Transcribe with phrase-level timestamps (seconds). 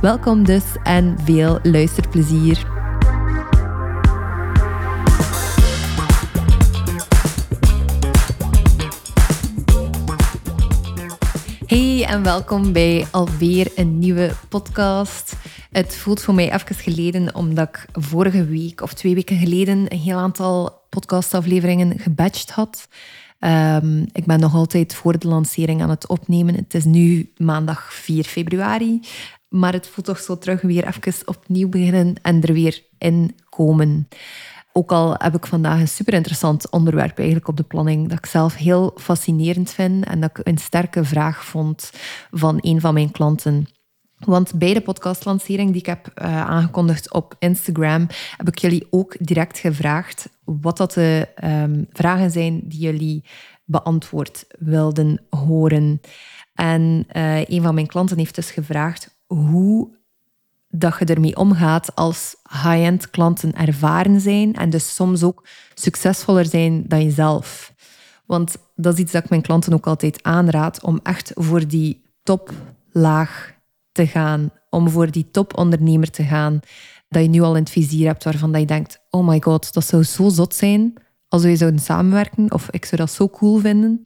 [0.00, 2.66] Welkom dus en veel luisterplezier.
[11.66, 15.36] Hey en welkom bij alweer een nieuwe podcast.
[15.70, 19.98] Het voelt voor mij even geleden omdat ik vorige week of twee weken geleden een
[19.98, 22.88] heel aantal podcastafleveringen gebatcht had.
[23.40, 26.54] Um, ik ben nog altijd voor de lancering aan het opnemen.
[26.54, 29.00] Het is nu maandag 4 februari.
[29.48, 34.08] Maar het voelt toch zo terug weer even opnieuw beginnen en er weer in komen.
[34.72, 38.26] Ook al heb ik vandaag een super interessant onderwerp eigenlijk op de planning, dat ik
[38.26, 41.90] zelf heel fascinerend vind en dat ik een sterke vraag vond
[42.30, 43.66] van een van mijn klanten.
[44.16, 49.16] Want bij de podcastlancering die ik heb uh, aangekondigd op Instagram, heb ik jullie ook
[49.20, 53.24] direct gevraagd wat dat de um, vragen zijn die jullie
[53.64, 56.00] beantwoord wilden horen.
[56.54, 59.94] En uh, een van mijn klanten heeft dus gevraagd hoe
[60.68, 66.84] dat je ermee omgaat als high-end klanten ervaren zijn en dus soms ook succesvoller zijn
[66.88, 67.74] dan jezelf.
[68.26, 72.04] Want dat is iets dat ik mijn klanten ook altijd aanraad om echt voor die
[72.22, 73.54] toplaag
[73.92, 76.60] te gaan, om voor die topondernemer te gaan,
[77.08, 79.72] dat je nu al in het vizier hebt waarvan dat je denkt, oh my god,
[79.72, 80.94] dat zou zo zot zijn
[81.28, 84.02] als we zouden samenwerken, of ik zou dat zo cool vinden.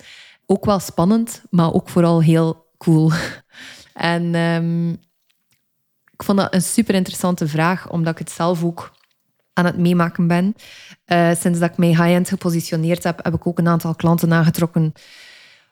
[0.46, 3.10] Ook wel spannend, maar ook vooral heel cool.
[3.94, 5.00] En um,
[6.20, 8.92] ik vond dat een super interessante vraag, omdat ik het zelf ook
[9.52, 10.54] aan het meemaken ben.
[11.06, 14.92] Uh, sinds dat ik mij high-end gepositioneerd heb, heb ik ook een aantal klanten aangetrokken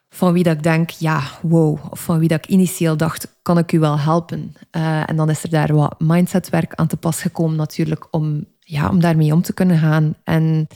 [0.09, 1.79] van wie dat ik denk, ja, wow.
[1.89, 4.53] Of van wie dat ik initieel dacht, kan ik u wel helpen?
[4.71, 8.89] Uh, en dan is er daar wat mindsetwerk aan te pas gekomen natuurlijk, om, ja,
[8.89, 10.15] om daarmee om te kunnen gaan.
[10.23, 10.67] En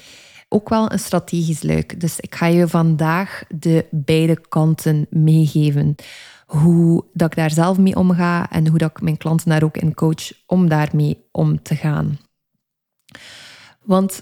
[0.50, 2.00] ook wel een strategisch luik.
[2.00, 5.96] Dus ik ga je vandaag de beide kanten meegeven
[6.46, 9.78] hoe dat ik daar zelf mee omga en hoe dat ik mijn klanten daar ook
[9.78, 12.18] in coach om daarmee om te gaan.
[13.82, 14.22] Want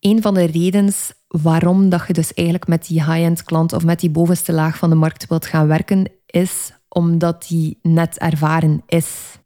[0.00, 0.92] een van de redenen
[1.28, 4.90] waarom dat je dus eigenlijk met die high-end klant of met die bovenste laag van
[4.90, 9.38] de markt wilt gaan werken, is omdat die net ervaren is.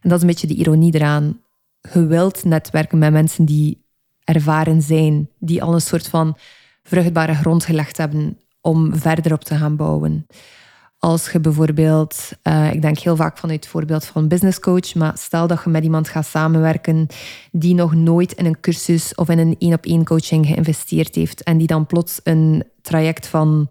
[0.00, 1.40] En dat is een beetje de ironie eraan.
[1.92, 3.86] Je wilt netwerken met mensen die
[4.24, 6.36] ervaren zijn, die al een soort van
[6.82, 10.26] vruchtbare grond gelegd hebben om verder op te gaan bouwen.
[10.98, 15.18] Als je bijvoorbeeld, uh, ik denk heel vaak vanuit het voorbeeld van business coach, maar
[15.18, 17.06] stel dat je met iemand gaat samenwerken
[17.52, 21.42] die nog nooit in een cursus of in een één op één coaching geïnvesteerd heeft
[21.42, 23.70] en die dan plots een traject van,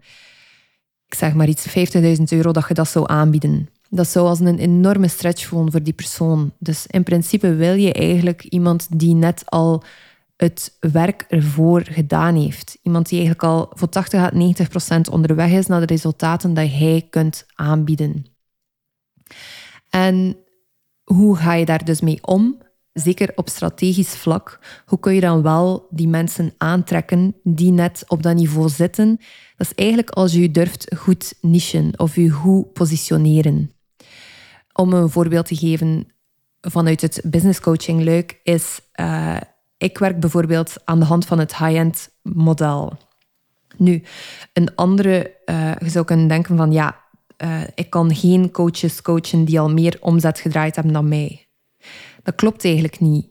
[1.08, 3.70] ik zeg maar iets, 50.000 euro, dat je dat zou aanbieden.
[3.90, 6.52] Dat zou als een enorme stretch voelen voor die persoon.
[6.60, 9.84] Dus in principe wil je eigenlijk iemand die net al
[10.38, 12.78] het werk ervoor gedaan heeft.
[12.82, 16.70] Iemand die eigenlijk al voor 80 à 90 procent onderweg is naar de resultaten dat
[16.70, 18.26] hij kunt aanbieden.
[19.90, 20.38] En
[21.04, 22.58] hoe ga je daar dus mee om?
[22.94, 24.60] Zeker op strategisch vlak.
[24.86, 29.20] Hoe kun je dan wel die mensen aantrekken die net op dat niveau zitten?
[29.56, 33.72] Dat is eigenlijk als je durft goed nichen of je goed positioneren.
[34.74, 36.08] Om een voorbeeld te geven
[36.62, 39.38] vanuit het business coaching luik is uh,
[39.78, 42.98] ik werk bijvoorbeeld aan de hand van het high-end model.
[43.78, 44.04] Nu,
[44.54, 47.06] een andere, uh, je zou kunnen denken van ja,
[47.44, 51.48] uh, ik kan geen coaches coachen die al meer omzet gedraaid hebben dan mij.
[52.24, 53.28] Dat klopt eigenlijk niet.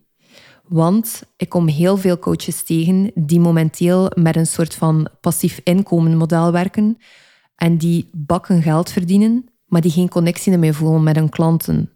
[0.68, 6.16] Want ik kom heel veel coaches tegen die momenteel met een soort van passief inkomen
[6.16, 6.98] model werken
[7.56, 11.90] en die bakken geld verdienen, maar die geen connectie meer voelen met hun klanten.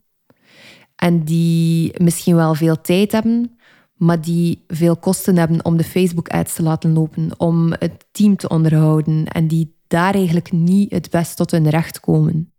[0.96, 3.58] En die misschien wel veel tijd hebben,
[4.00, 8.48] maar die veel kosten hebben om de Facebook-ads te laten lopen, om het team te
[8.48, 12.52] onderhouden en die daar eigenlijk niet het best tot hun recht komen.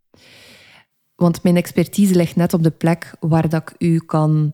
[1.15, 4.53] Want mijn expertise ligt net op de plek waar dat ik u kan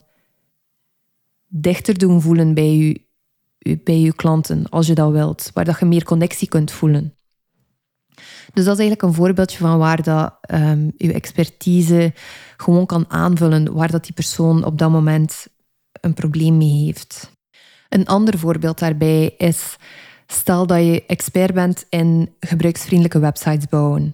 [1.47, 2.97] dichter doen voelen bij u,
[3.83, 7.13] bij uw klanten, als je dat wilt, waar dat je meer connectie kunt voelen.
[8.53, 12.13] Dus dat is eigenlijk een voorbeeldje van waar dat um, uw expertise
[12.57, 15.47] gewoon kan aanvullen, waar dat die persoon op dat moment
[16.01, 17.31] een probleem mee heeft.
[17.89, 19.75] Een ander voorbeeld daarbij is,
[20.27, 24.13] stel dat je expert bent in gebruiksvriendelijke websites bouwen.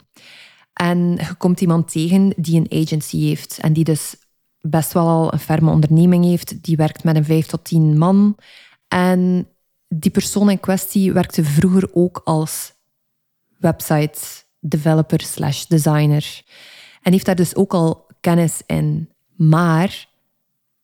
[0.73, 4.15] En je komt iemand tegen die een agency heeft en die dus
[4.61, 6.63] best wel al een ferme onderneming heeft.
[6.63, 8.37] Die werkt met een vijf tot tien man.
[8.87, 9.47] En
[9.87, 12.73] die persoon in kwestie werkte vroeger ook als
[13.59, 14.19] website
[14.59, 16.43] developer slash designer.
[17.01, 19.09] En heeft daar dus ook al kennis in.
[19.35, 20.07] Maar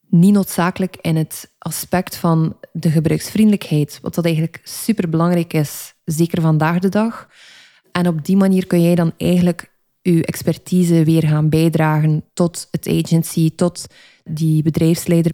[0.10, 6.42] niet noodzakelijk in het aspect van de gebruiksvriendelijkheid, wat dat eigenlijk super belangrijk is, zeker
[6.42, 7.30] vandaag de dag.
[7.92, 9.72] En op die manier kun jij dan eigenlijk
[10.02, 13.86] je expertise weer gaan bijdragen tot het agency, tot
[14.24, 15.32] die bedrijfsleider.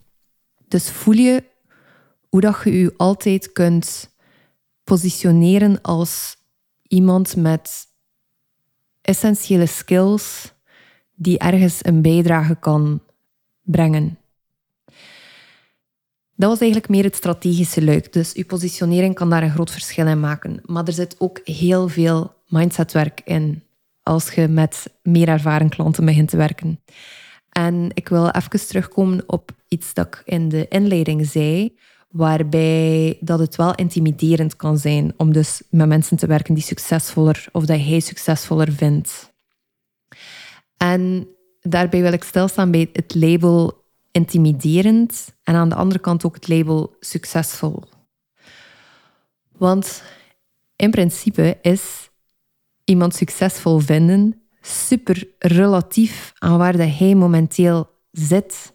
[0.68, 1.44] Dus voel je
[2.30, 4.10] hoe dat je je altijd kunt
[4.84, 6.36] positioneren als
[6.88, 7.86] iemand met
[9.02, 10.54] essentiële skills
[11.16, 13.02] die ergens een bijdrage kan
[13.62, 14.18] brengen.
[16.36, 18.14] Dat was eigenlijk meer het strategische luik.
[18.14, 20.62] Dus uw positionering kan daar een groot verschil in maken.
[20.66, 23.64] Maar er zit ook heel veel mindsetwerk in
[24.04, 26.80] als je met meer ervaren klanten begint te werken.
[27.50, 31.78] En ik wil even terugkomen op iets dat ik in de inleiding zei,
[32.10, 37.46] waarbij dat het wel intimiderend kan zijn om dus met mensen te werken die succesvoller
[37.52, 39.34] of dat hij succesvoller vindt.
[40.78, 41.28] En
[41.62, 43.85] daarbij wil ik stilstaan bij het label
[44.16, 47.84] intimiderend en aan de andere kant ook het label succesvol.
[49.52, 50.04] Want
[50.76, 52.10] in principe is
[52.84, 58.74] iemand succesvol vinden super relatief aan waar dat hij momenteel zit.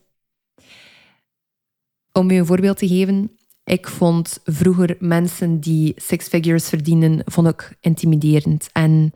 [2.13, 7.49] Om u een voorbeeld te geven, ik vond vroeger mensen die six figures verdienen, vond
[7.49, 9.13] ik intimiderend en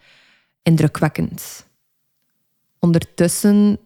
[0.62, 1.67] indrukwekkend.
[2.79, 3.79] Ondertussen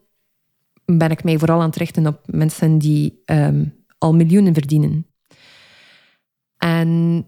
[0.96, 3.64] ben ik mij vooral aan het richten op mensen die ehm,
[3.98, 5.06] al miljoenen verdienen.
[6.56, 7.24] En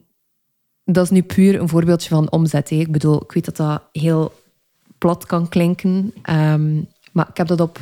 [0.84, 2.70] dat is nu puur een voorbeeldje van omzet.
[2.70, 4.32] Ik bedoel, ik weet dat dat heel
[4.98, 7.78] plat kan klinken, ehm, maar ik heb dat op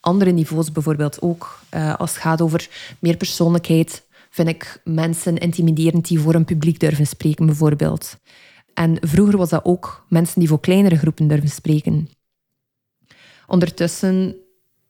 [0.00, 1.60] andere niveaus bijvoorbeeld ook.
[1.74, 6.80] Uh, als het gaat over meer persoonlijkheid, vind ik mensen intimiderend die voor een publiek
[6.80, 8.16] durven spreken, bijvoorbeeld.
[8.74, 12.08] En vroeger was dat ook mensen die voor kleinere groepen durven spreken.
[13.46, 14.36] Ondertussen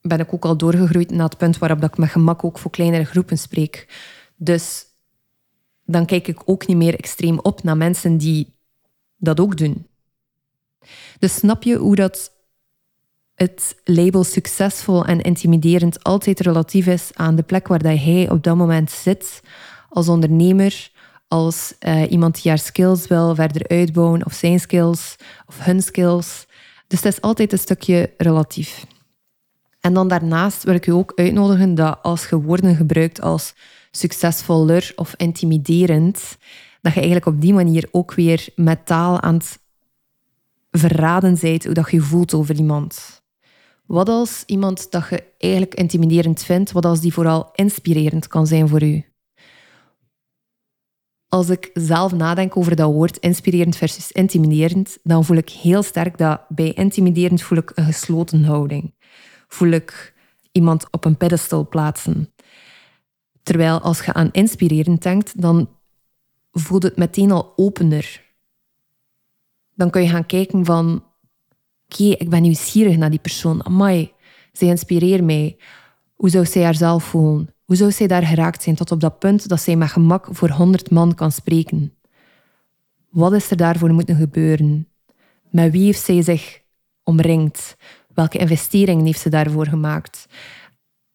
[0.00, 3.04] ben ik ook al doorgegroeid naar het punt waarop ik met gemak ook voor kleinere
[3.04, 3.88] groepen spreek.
[4.36, 4.86] Dus
[5.84, 8.54] dan kijk ik ook niet meer extreem op naar mensen die
[9.16, 9.86] dat ook doen.
[11.18, 12.32] Dus snap je hoe dat
[13.34, 18.42] het label succesvol en intimiderend altijd relatief is aan de plek waar dat hij op
[18.42, 19.40] dat moment zit
[19.88, 20.90] als ondernemer,
[21.28, 25.16] als uh, iemand die haar skills wil verder uitbouwen, of zijn skills,
[25.46, 26.46] of hun skills.
[26.86, 28.86] Dus het is altijd een stukje relatief.
[29.80, 33.54] En dan daarnaast wil ik u ook uitnodigen dat als je woorden gebruikt als
[33.90, 36.36] succesvoller of intimiderend,
[36.80, 39.58] dat je eigenlijk op die manier ook weer met taal aan het
[40.70, 43.22] verraden zijt hoe dat je voelt over iemand.
[43.86, 48.68] Wat als iemand dat je eigenlijk intimiderend vindt, wat als die vooral inspirerend kan zijn
[48.68, 49.04] voor u?
[51.28, 56.18] Als ik zelf nadenk over dat woord inspirerend versus intimiderend, dan voel ik heel sterk
[56.18, 58.92] dat bij intimiderend voel ik een gesloten houding
[59.48, 60.14] voel ik
[60.52, 62.32] iemand op een pedestal plaatsen.
[63.42, 65.68] Terwijl als je aan inspirerend denkt, dan
[66.52, 68.26] voelt het meteen al opener.
[69.74, 71.04] Dan kun je gaan kijken van,
[71.88, 73.64] oké, ik ben nieuwsgierig naar die persoon.
[73.64, 74.12] Amai,
[74.52, 75.56] zij inspireert mij.
[76.14, 77.54] Hoe zou zij haarzelf voelen?
[77.64, 80.50] Hoe zou zij daar geraakt zijn tot op dat punt dat zij met gemak voor
[80.50, 81.92] honderd man kan spreken?
[83.08, 84.88] Wat is er daarvoor moeten gebeuren?
[85.50, 86.60] Met wie heeft zij zich
[87.02, 87.76] omringd?
[88.18, 90.26] Welke investeringen heeft ze daarvoor gemaakt?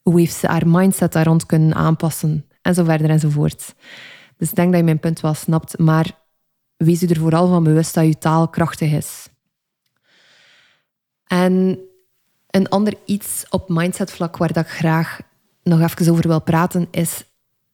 [0.01, 2.45] Hoe heeft ze haar mindset daar rond kunnen aanpassen?
[2.61, 3.75] En zo verder enzovoort.
[4.37, 5.77] Dus ik denk dat je mijn punt wel snapt.
[5.77, 6.19] Maar
[6.77, 9.29] wees je er vooral van bewust dat je taal krachtig is.
[11.23, 11.79] En
[12.49, 15.19] een ander iets op mindsetvlak waar dat ik graag
[15.63, 17.23] nog even over wil praten is...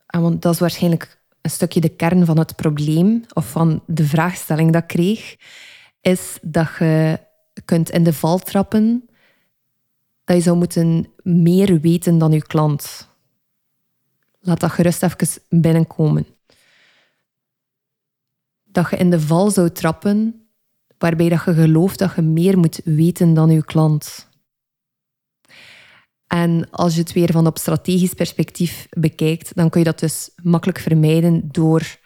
[0.05, 4.71] Want dat is waarschijnlijk een stukje de kern van het probleem of van de vraagstelling
[4.71, 5.36] dat ik kreeg,
[6.01, 7.19] is dat je
[7.65, 9.09] kunt in de val trappen
[10.29, 13.09] dat je zou moeten meer weten dan je klant.
[14.39, 16.27] Laat dat gerust even binnenkomen.
[18.63, 20.48] Dat je in de val zou trappen
[20.98, 24.29] waarbij dat je gelooft dat je meer moet weten dan je klant.
[26.27, 30.29] En als je het weer van op strategisch perspectief bekijkt, dan kun je dat dus
[30.43, 31.98] makkelijk vermijden door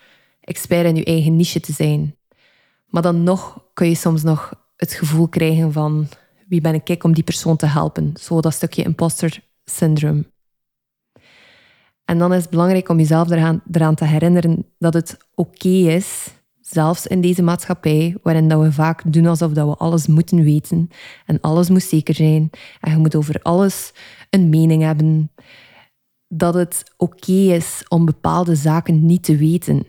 [0.42, 2.16] expert in je eigen niche te zijn.
[2.88, 6.08] Maar dan nog kun je soms nog het gevoel krijgen van
[6.54, 8.14] wie ben ik om die persoon te helpen?
[8.20, 10.26] Zo dat stukje imposter syndrome.
[12.06, 16.32] En dan is het belangrijk om jezelf eraan, eraan te herinneren dat het oké is
[16.62, 20.90] Zelfs in deze maatschappij, waarin dat we vaak doen alsof dat we alles moeten weten
[21.26, 23.94] en alles moet zeker zijn en je moet over alles
[24.30, 25.32] een mening hebben,
[26.28, 29.86] dat het oké is om bepaalde zaken niet te weten.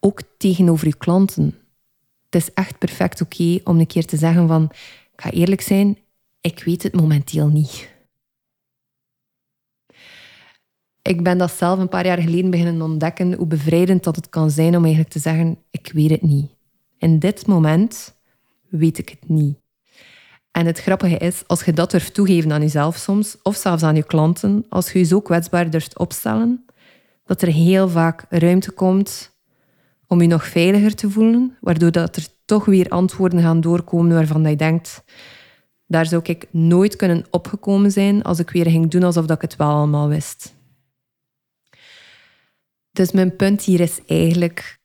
[0.00, 1.54] Ook tegenover je klanten.
[2.30, 4.64] Het is echt perfect oké om een keer te zeggen van,
[5.12, 5.98] ik ga eerlijk zijn,
[6.40, 7.96] ik weet het momenteel niet.
[11.02, 14.50] Ik ben dat zelf een paar jaar geleden beginnen ontdekken, hoe bevrijdend dat het kan
[14.50, 16.50] zijn om eigenlijk te zeggen, ik weet het niet.
[16.98, 18.14] In dit moment
[18.68, 19.58] weet ik het niet.
[20.50, 23.94] En het grappige is, als je dat durft toegeven aan jezelf soms, of zelfs aan
[23.94, 26.64] je klanten, als je je zo kwetsbaar durft opstellen,
[27.24, 29.37] dat er heel vaak ruimte komt
[30.08, 34.50] om je nog veiliger te voelen, waardoor dat er toch weer antwoorden gaan doorkomen waarvan
[34.50, 35.04] je denkt,
[35.86, 39.56] daar zou ik nooit kunnen opgekomen zijn als ik weer ging doen alsof ik het
[39.56, 40.56] wel allemaal wist.
[42.90, 44.78] Dus mijn punt hier is eigenlijk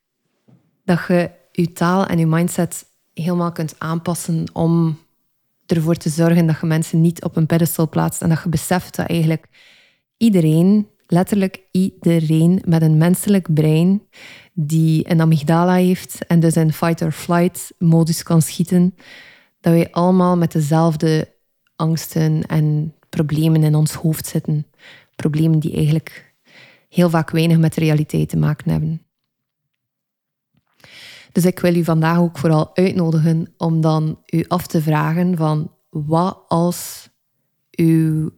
[0.83, 4.99] dat je je taal en je mindset helemaal kunt aanpassen om
[5.65, 8.95] ervoor te zorgen dat je mensen niet op een pedestal plaatst en dat je beseft
[8.95, 9.45] dat eigenlijk
[10.17, 14.01] iedereen, letterlijk iedereen met een menselijk brein
[14.53, 18.95] die een amygdala heeft en dus in fight-or-flight modus kan schieten,
[19.61, 21.33] dat wij allemaal met dezelfde
[21.75, 24.67] angsten en problemen in ons hoofd zitten.
[25.15, 26.35] Problemen die eigenlijk
[26.89, 29.01] heel vaak weinig met de realiteit te maken hebben.
[31.31, 35.71] Dus ik wil u vandaag ook vooral uitnodigen om dan u af te vragen van
[35.89, 37.09] wat als
[37.71, 38.29] uw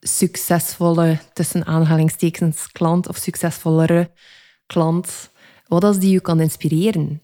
[0.00, 4.10] succesvolle, tussen aanhalingstekens, klant of succesvollere
[4.66, 5.30] klant,
[5.66, 7.22] wat als die u kan inspireren?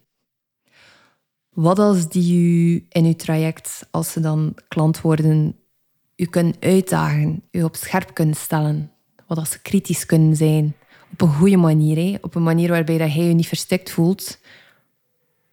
[1.50, 5.56] Wat als die u in uw traject, als ze dan klant worden,
[6.16, 8.90] u kunnen uitdagen, u op scherp kunnen stellen?
[9.26, 10.76] Wat als ze kritisch kunnen zijn?
[11.12, 14.38] Op een goede manier, op een manier waarbij dat hij je niet verstikt voelt,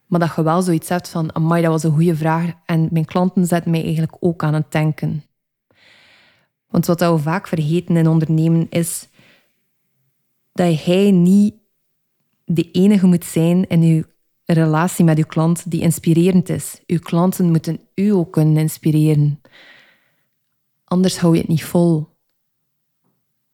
[0.06, 2.52] maar dat je wel zoiets hebt van, amai, dat was een goede vraag.
[2.66, 5.24] En mijn klanten zetten mij eigenlijk ook aan het denken.
[6.72, 9.08] Want wat we vaak vergeten in ondernemen is
[10.52, 11.54] dat hij niet
[12.44, 14.02] de enige moet zijn in uw
[14.44, 16.80] relatie met uw klant die inspirerend is.
[16.86, 19.40] Uw klanten moeten u ook kunnen inspireren.
[20.84, 22.08] Anders hou je het niet vol.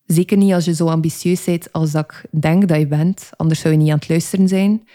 [0.06, 3.30] Zeker niet als je zo ambitieus bent als dat ik denk dat je bent.
[3.36, 4.88] Anders zou je niet aan het luisteren zijn.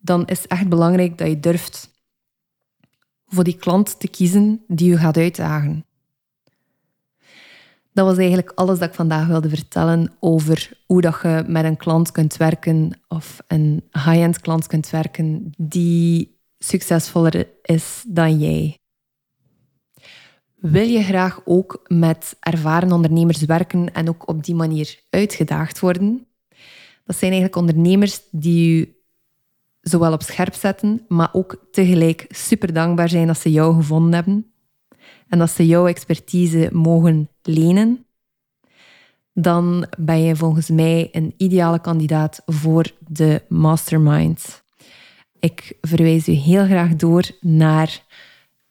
[0.00, 1.90] Dan is het echt belangrijk dat je durft
[3.26, 5.84] voor die klant te kiezen die je gaat uitdagen.
[7.94, 11.76] Dat was eigenlijk alles dat ik vandaag wilde vertellen over hoe dat je met een
[11.76, 18.78] klant kunt werken of een high-end klant kunt werken die succesvoller is dan jij.
[20.54, 26.26] Wil je graag ook met ervaren ondernemers werken en ook op die manier uitgedaagd worden?
[27.04, 28.94] Dat zijn eigenlijk ondernemers die je
[29.80, 34.52] zowel op scherp zetten, maar ook tegelijk super dankbaar zijn dat ze jou gevonden hebben
[35.28, 38.06] en dat ze jouw expertise mogen lenen,
[39.32, 44.62] dan ben je volgens mij een ideale kandidaat voor de mastermind.
[45.38, 48.02] Ik verwijs u heel graag door naar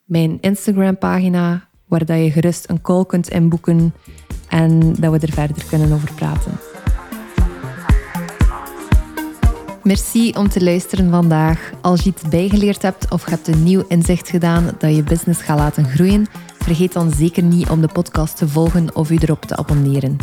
[0.04, 3.94] mijn Instagram-pagina, waar dat je gerust een call kunt inboeken
[4.48, 6.58] en dat we er verder kunnen over praten.
[9.82, 11.72] Merci om te luisteren vandaag.
[11.80, 15.58] Als je iets bijgeleerd hebt of hebt een nieuw inzicht gedaan dat je business gaat
[15.58, 16.26] laten groeien,
[16.64, 20.16] vergeet dan zeker niet om de podcast te volgen of u erop te abonneren.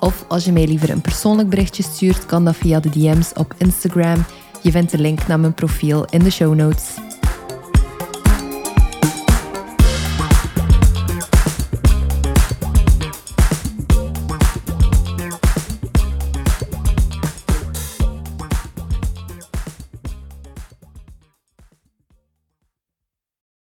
[0.00, 3.54] Of als je mij liever een persoonlijk berichtje stuurt, kan dat via de DM's op
[3.56, 4.24] Instagram.
[4.62, 7.07] Je vindt de link naar mijn profiel in de show notes.